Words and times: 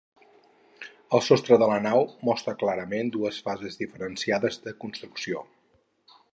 El 1.17 1.21
sostre 1.25 1.59
de 1.63 1.67
la 1.73 1.75
nau 1.83 2.01
mostra 2.31 2.55
clarament 2.63 3.13
dues 3.19 3.43
fases 3.49 3.79
diferenciades 3.85 4.61
de 4.67 4.77
construcció. 4.85 5.49